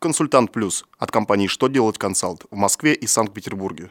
[0.00, 3.90] Консультант Плюс от компании «Что делать консалт» в Москве и Санкт-Петербурге.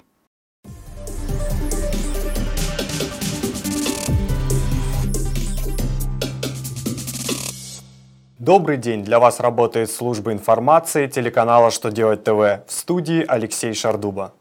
[8.40, 9.04] Добрый день!
[9.04, 14.34] Для вас работает служба информации телеканала «Что делать ТВ» в студии Алексей Шардуба.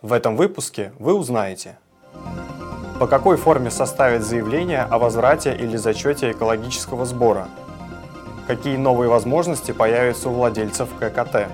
[0.00, 1.78] В этом выпуске вы узнаете
[2.98, 7.50] По какой форме составить заявление о возврате или зачете экологического сбора?
[8.50, 11.46] Какие новые возможности появятся у владельцев ККТ?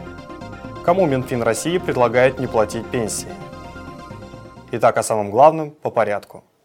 [0.83, 3.29] Кому Минфин России предлагает не платить пенсии?
[4.71, 6.43] Итак, о самом главном по порядку–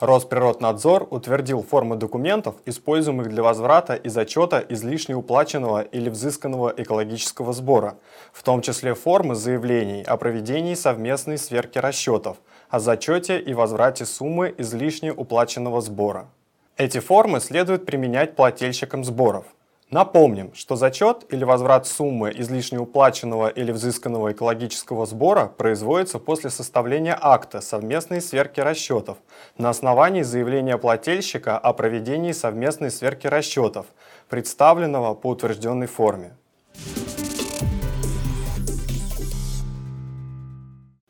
[0.00, 7.98] Росприроднадзор утвердил формы документов, используемых для возврата и зачета излишне уплаченного или взысканного экологического сбора,
[8.32, 12.36] в том числе формы заявлений о проведении совместной сверки расчетов,
[12.68, 16.28] о зачете и возврате суммы излишне уплаченного сбора.
[16.76, 19.46] Эти формы следует применять плательщикам сборов–
[19.90, 27.16] Напомним, что зачет или возврат суммы излишне уплаченного или взысканного экологического сбора производится после составления
[27.18, 29.16] акта совместной сверки расчетов
[29.56, 33.86] на основании заявления плательщика о проведении совместной сверки расчетов,
[34.28, 36.36] представленного по утвержденной форме.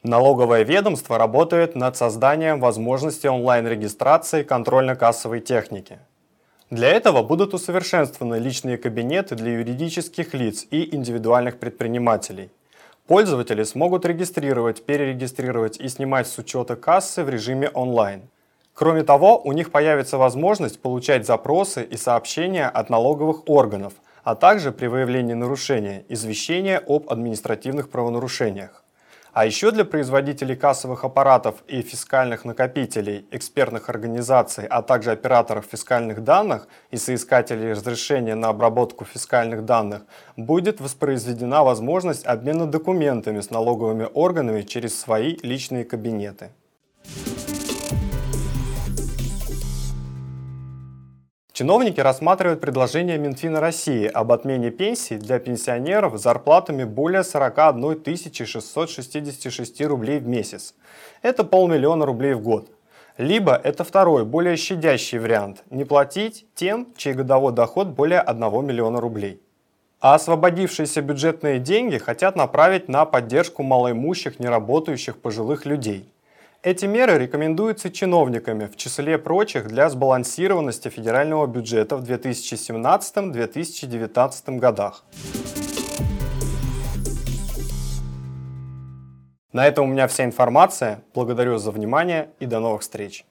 [0.04, 5.98] Налоговое ведомство работает над созданием возможности онлайн-регистрации контрольно-кассовой техники.
[6.70, 12.50] Для этого будут усовершенствованы личные кабинеты для юридических лиц и индивидуальных предпринимателей.
[13.06, 18.20] Пользователи смогут регистрировать, перерегистрировать и снимать с учета кассы в режиме онлайн.
[18.74, 24.70] Кроме того, у них появится возможность получать запросы и сообщения от налоговых органов, а также
[24.70, 28.84] при выявлении нарушения извещения об административных правонарушениях.
[29.38, 36.24] А еще для производителей кассовых аппаратов и фискальных накопителей, экспертных организаций, а также операторов фискальных
[36.24, 40.02] данных и соискателей разрешения на обработку фискальных данных
[40.36, 46.50] будет воспроизведена возможность обмена документами с налоговыми органами через свои личные кабинеты.
[51.58, 58.00] Чиновники рассматривают предложение Минфина России об отмене пенсий для пенсионеров с зарплатами более 41
[58.46, 60.76] 666 рублей в месяц.
[61.20, 62.70] Это полмиллиона рублей в год.
[63.16, 69.00] Либо это второй, более щадящий вариант– не платить тем, чей годовой доход более 1 миллиона
[69.00, 69.42] рублей.
[69.98, 76.08] А освободившиеся бюджетные деньги хотят направить на поддержку малоимущих, неработающих пожилых людей–
[76.62, 85.04] эти меры рекомендуются чиновниками, в числе прочих, для сбалансированности федерального бюджета в 2017-2019 годах.
[89.52, 91.02] На этом у меня вся информация.
[91.14, 93.24] Благодарю за внимание и до новых встреч.